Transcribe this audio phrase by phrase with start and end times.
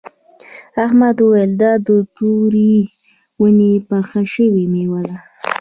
[0.85, 2.73] احمد وویل دا د تورې
[3.39, 5.17] ونې پخه شوې میوه ده.